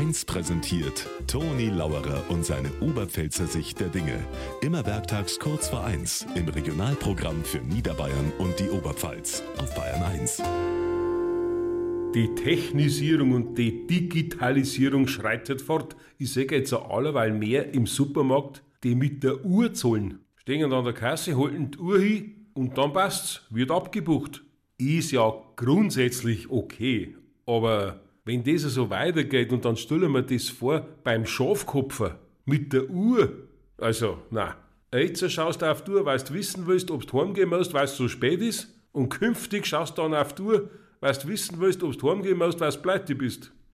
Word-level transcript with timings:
1 0.00 0.24
präsentiert 0.24 1.06
Toni 1.26 1.68
Lauerer 1.68 2.24
und 2.30 2.42
seine 2.42 2.70
Oberpfälzer 2.80 3.46
Sicht 3.46 3.80
der 3.80 3.88
Dinge. 3.88 4.18
Immer 4.62 4.86
werktags 4.86 5.38
kurz 5.38 5.68
vor 5.68 5.84
1 5.84 6.26
im 6.36 6.48
Regionalprogramm 6.48 7.44
für 7.44 7.58
Niederbayern 7.58 8.32
und 8.38 8.58
die 8.58 8.70
Oberpfalz 8.70 9.42
auf 9.58 9.74
Bayern 9.74 10.02
1. 10.02 10.42
Die 12.14 12.34
Technisierung 12.34 13.32
und 13.32 13.58
die 13.58 13.86
Digitalisierung 13.86 15.06
schreitet 15.06 15.60
fort. 15.60 15.94
Ich 16.16 16.32
sehe 16.32 16.50
jetzt 16.50 16.72
allerweil 16.72 17.34
mehr 17.34 17.74
im 17.74 17.84
Supermarkt, 17.84 18.62
die 18.82 18.94
mit 18.94 19.22
der 19.22 19.44
Uhr 19.44 19.74
zahlen. 19.74 20.20
Stehen 20.36 20.72
an 20.72 20.84
der 20.84 20.94
Kasse, 20.94 21.36
halten 21.36 21.72
die 21.72 21.78
Uhr 21.78 22.00
hin 22.00 22.46
und 22.54 22.78
dann 22.78 22.94
passt's, 22.94 23.42
wird 23.50 23.70
abgebucht. 23.70 24.42
Ist 24.78 25.12
ja 25.12 25.30
grundsätzlich 25.56 26.50
okay, 26.50 27.16
aber 27.44 28.00
wenn 28.30 28.44
das 28.44 28.62
so 28.62 28.88
weitergeht 28.90 29.52
und 29.52 29.64
dann 29.64 29.76
stellen 29.76 30.12
wir 30.12 30.22
das 30.22 30.48
vor 30.48 30.86
beim 31.02 31.26
Schafkopfer 31.26 32.16
mit 32.44 32.72
der 32.72 32.88
Uhr, 32.88 33.32
also, 33.76 34.18
na, 34.30 34.56
jetzt 34.92 35.28
schaust 35.32 35.62
du 35.62 35.70
auf 35.70 35.82
die 35.82 35.90
Uhr, 35.90 36.04
weil 36.04 36.18
du 36.18 36.34
wissen 36.34 36.66
willst, 36.68 36.92
ob 36.92 37.04
du 37.06 37.20
heimgehen 37.20 37.48
musst, 37.48 37.74
weil 37.74 37.86
es 37.86 37.96
so 37.96 38.06
spät 38.06 38.40
ist 38.40 38.72
und 38.92 39.08
künftig 39.08 39.66
schaust 39.66 39.98
du 39.98 40.02
dann 40.02 40.14
auf 40.14 40.32
die 40.34 40.42
Uhr, 40.42 40.70
weil 41.00 41.12
du 41.14 41.26
wissen 41.26 41.58
willst, 41.58 41.82
ob 41.82 41.98
du 41.98 42.08
heimgehen 42.08 42.38
musst, 42.38 42.60
weil 42.60 42.70
du 42.70 42.78
pleite 42.78 43.16
bist. 43.16 43.50